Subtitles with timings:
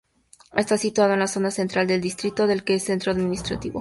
[0.57, 3.69] Está situado en la zona central del distrito, del que es centro administrativo.